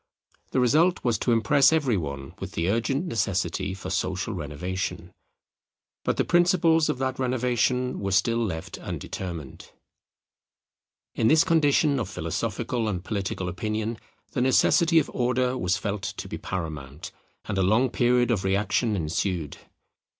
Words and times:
The 0.49 0.59
result 0.59 1.03
was 1.03 1.19
to 1.19 1.31
impress 1.31 1.71
every 1.71 1.95
one 1.95 2.33
with 2.39 2.53
the 2.53 2.71
urgent 2.71 3.05
necessity 3.05 3.75
for 3.75 3.91
social 3.91 4.33
renovation; 4.33 5.11
but 6.03 6.17
the 6.17 6.25
principles 6.25 6.89
of 6.89 6.97
that 6.97 7.19
renovation 7.19 7.99
were 7.99 8.11
still 8.11 8.43
left 8.43 8.79
undetermined. 8.79 9.69
[Counter 11.15 11.19
revolution 11.19 11.21
from 11.21 11.21
1794 11.21 11.21
to 11.21 11.21
1830] 11.21 11.21
In 11.21 11.27
this 11.27 11.43
condition 11.43 11.99
of 11.99 12.09
philosophical 12.09 12.87
and 12.89 13.03
political 13.05 13.47
opinion, 13.47 13.99
the 14.31 14.41
necessity 14.41 14.97
of 14.97 15.11
Order 15.13 15.55
was 15.55 15.77
felt 15.77 16.01
to 16.01 16.27
be 16.27 16.39
paramount, 16.39 17.11
and 17.45 17.59
a 17.59 17.61
long 17.61 17.91
period 17.91 18.31
of 18.31 18.43
reaction 18.43 18.95
ensued. 18.95 19.57